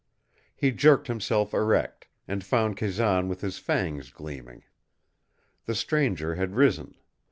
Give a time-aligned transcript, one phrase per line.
[0.55, 4.63] He jerked himself erect, and found Kazan with his fangs gleaming.
[5.65, 6.95] The stranger had risen.